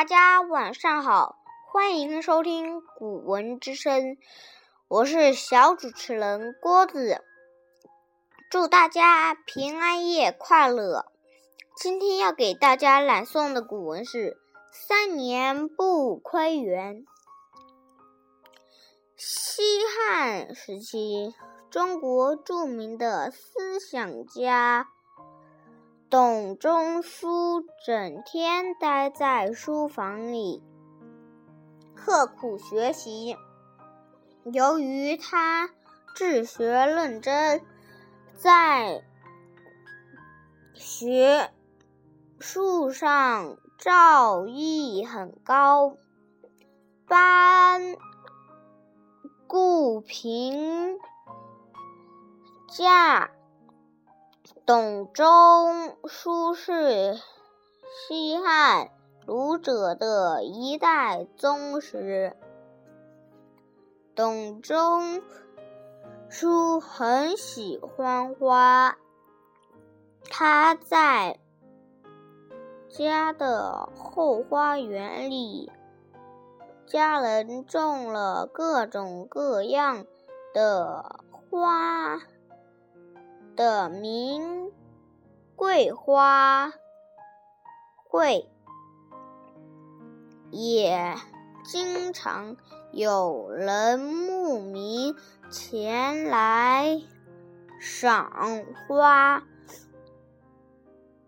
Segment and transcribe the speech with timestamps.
[0.00, 1.36] 大家晚上好，
[1.70, 4.02] 欢迎收听《古文之声》，
[4.88, 7.22] 我是小主持人郭子，
[8.50, 11.04] 祝大家平安夜快乐。
[11.76, 14.30] 今天要给大家朗诵的古文是
[14.72, 17.02] 《三年不窥园》。
[19.18, 21.34] 西汉时期，
[21.70, 24.88] 中国著名的思想家。
[26.10, 30.60] 董仲舒整天待在书房里，
[31.94, 33.36] 刻苦学习。
[34.42, 35.70] 由于他
[36.16, 37.62] 治学认真，
[38.34, 39.04] 在
[40.74, 41.52] 学
[42.40, 45.94] 术上造诣很高，
[47.06, 47.94] 班
[49.46, 50.98] 固评
[52.68, 53.30] 价。
[54.72, 57.18] 董仲舒是
[58.06, 58.92] 西汉
[59.26, 62.36] 儒者的一代宗师。
[64.14, 65.22] 董仲
[66.28, 68.96] 舒很喜欢花，
[70.30, 71.40] 他在
[72.88, 75.72] 家的后花园里，
[76.86, 80.06] 家人种了各种各样
[80.54, 82.20] 的花。
[83.60, 84.72] 的名
[85.54, 86.72] 桂花
[88.08, 88.48] 会，
[90.50, 91.14] 也
[91.62, 92.56] 经常
[92.90, 95.14] 有人慕名
[95.50, 97.02] 前来
[97.78, 99.42] 赏花。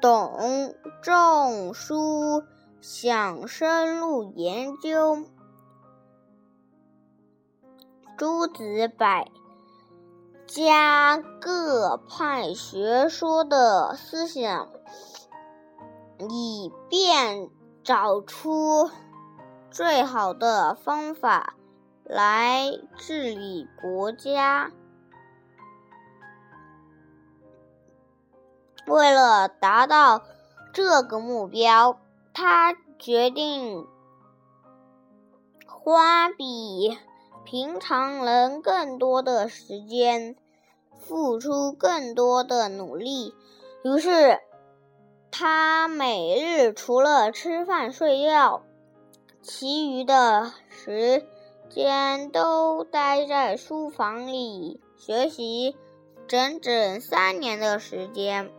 [0.00, 2.42] 董仲舒
[2.80, 5.26] 想深入研究
[8.16, 9.30] 诸子百。
[10.54, 14.68] 加各派学说的思想，
[16.30, 17.50] 以便
[17.82, 18.88] 找出
[19.72, 21.56] 最好的方法
[22.04, 24.70] 来治理国家。
[28.86, 30.22] 为了达到
[30.72, 31.98] 这个目标，
[32.32, 33.88] 他决定
[35.66, 36.96] 花比。
[37.46, 40.34] 平常人更多的时间，
[41.06, 43.34] 付出更多的努力。
[43.84, 44.40] 于是，
[45.30, 48.62] 他每日除了吃饭睡觉，
[49.42, 51.24] 其余的时
[51.68, 55.76] 间都待在书房里学习，
[56.26, 58.50] 整整三年的时间。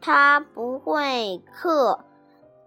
[0.00, 2.04] 他不会课，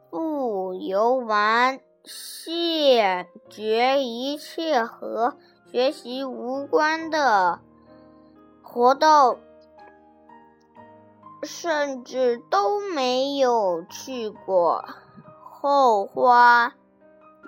[0.10, 1.80] 不游玩。
[2.06, 5.38] 谢绝一切和
[5.72, 7.62] 学习无关的
[8.74, 9.38] 活动，
[11.44, 14.84] 甚至都没有去过
[15.44, 16.74] 后花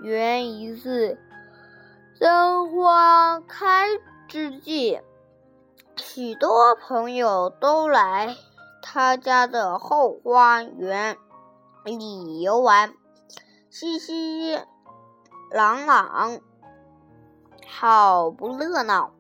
[0.04, 1.18] 园一次。
[2.20, 3.88] 当花开
[4.28, 5.02] 之际，
[5.98, 8.36] 许多朋友都来
[8.84, 11.18] 他家的后花园
[11.86, 12.94] 里游玩。
[13.72, 14.58] 熙熙
[15.52, 16.40] 攘攘，
[17.68, 19.15] 好不热闹。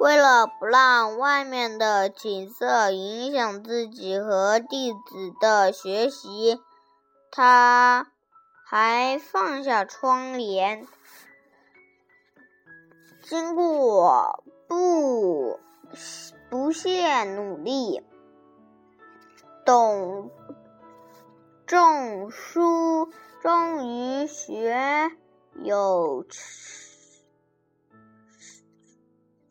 [0.00, 4.98] 为了不让外面的景色影响自己和弟子
[5.38, 6.58] 的学习，
[7.30, 8.10] 他
[8.64, 10.86] 还放下窗帘。
[13.22, 15.60] 经过不
[16.48, 18.02] 不懈努力，
[19.66, 20.30] 董。
[21.66, 23.12] 仲舒
[23.42, 25.12] 终于学
[25.62, 26.24] 有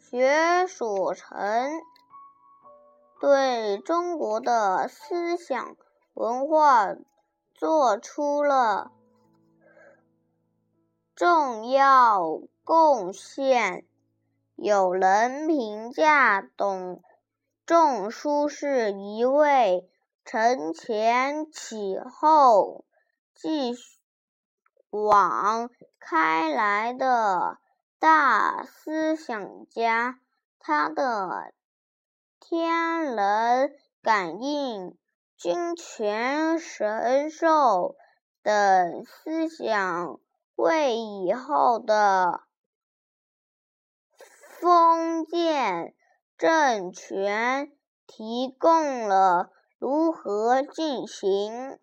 [0.09, 1.81] 学所成，
[3.19, 5.77] 对中国的思想
[6.15, 6.95] 文化
[7.53, 8.91] 做出了
[11.13, 13.85] 重要贡献。
[14.55, 17.03] 有人评价董
[17.67, 19.87] 仲舒是一位。
[20.25, 22.85] 承前启后、
[23.33, 23.75] 继
[24.91, 27.57] 往开来的
[27.99, 30.19] 大思想家，
[30.57, 31.53] 他的
[32.39, 34.97] 天人感应、
[35.35, 37.97] 君权神授
[38.41, 40.19] 等思想，
[40.55, 42.43] 为以后的
[44.59, 45.93] 封建
[46.37, 47.71] 政权
[48.07, 49.51] 提供了。
[49.77, 51.79] 如何进行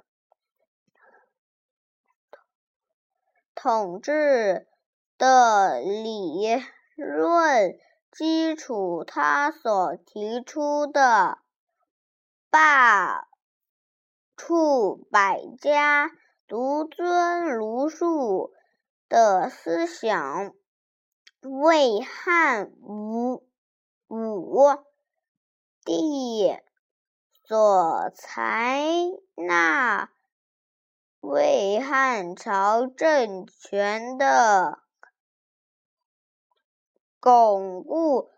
[3.54, 4.68] 统治
[5.18, 6.62] 的理
[6.96, 7.78] 论
[8.10, 9.04] 基础？
[9.04, 11.38] 他所提出的
[12.50, 13.26] 罢
[14.36, 16.10] 黜百家，
[16.46, 18.52] 独尊儒术
[19.08, 20.54] 的思想，
[21.42, 23.46] 为汉武
[24.08, 24.78] 武
[25.84, 26.56] 帝
[27.44, 28.84] 所采
[29.34, 30.10] 纳，
[31.20, 34.80] 为汉朝政权的
[37.26, 38.30] 巩固